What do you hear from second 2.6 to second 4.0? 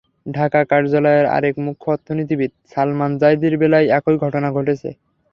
সালমান জাইদির বেলায়